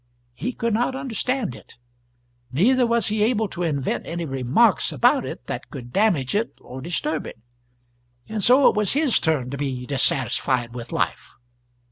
[0.33, 1.75] He could not understand it,
[2.51, 6.81] neither was he able to invent any remarks about it that could damage it or
[6.81, 7.39] disturb it.
[8.27, 11.35] And so it was his turn to be dissatisfied with life.